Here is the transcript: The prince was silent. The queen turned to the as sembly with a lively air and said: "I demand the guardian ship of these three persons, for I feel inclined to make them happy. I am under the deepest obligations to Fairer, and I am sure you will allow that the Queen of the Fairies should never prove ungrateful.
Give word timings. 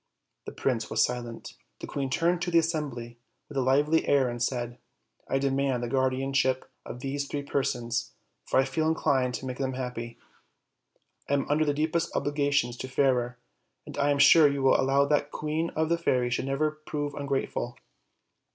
The 0.45 0.51
prince 0.51 0.89
was 0.89 1.05
silent. 1.05 1.53
The 1.79 1.85
queen 1.85 2.09
turned 2.09 2.41
to 2.41 2.49
the 2.49 2.57
as 2.57 2.73
sembly 2.73 3.17
with 3.47 3.55
a 3.55 3.61
lively 3.61 4.07
air 4.07 4.29
and 4.29 4.41
said: 4.41 4.79
"I 5.27 5.37
demand 5.37 5.83
the 5.83 5.87
guardian 5.89 6.33
ship 6.33 6.67
of 6.87 7.01
these 7.01 7.27
three 7.27 7.43
persons, 7.43 8.11
for 8.43 8.59
I 8.59 8.65
feel 8.65 8.87
inclined 8.87 9.35
to 9.35 9.45
make 9.45 9.59
them 9.59 9.73
happy. 9.73 10.17
I 11.29 11.33
am 11.35 11.47
under 11.51 11.65
the 11.65 11.71
deepest 11.75 12.15
obligations 12.15 12.77
to 12.77 12.87
Fairer, 12.87 13.37
and 13.85 13.95
I 13.99 14.09
am 14.09 14.17
sure 14.17 14.47
you 14.51 14.63
will 14.63 14.81
allow 14.81 15.05
that 15.05 15.31
the 15.31 15.37
Queen 15.37 15.69
of 15.75 15.87
the 15.89 15.99
Fairies 15.99 16.33
should 16.33 16.45
never 16.45 16.71
prove 16.83 17.13
ungrateful. 17.13 17.77